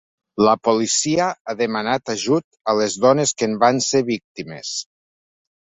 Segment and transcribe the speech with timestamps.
[0.45, 4.77] La policia ha demanat ajut a les dones que en van ser víctimes.